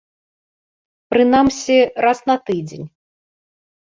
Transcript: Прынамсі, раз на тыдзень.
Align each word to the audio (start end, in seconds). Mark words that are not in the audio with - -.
Прынамсі, 1.15 1.77
раз 2.05 2.19
на 2.31 2.35
тыдзень. 2.47 2.87